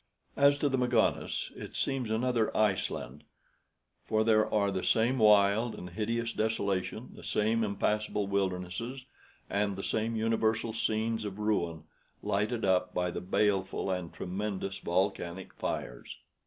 [0.35, 3.23] As to Magones, it seems another Iceland;
[4.03, 9.05] for there are the same wild and hideous desolation, the same impassable wildernesses,
[9.47, 11.83] and the same universal scenes of ruin,
[12.23, 16.17] lighted up by the baleful and tremendous volcanic fires."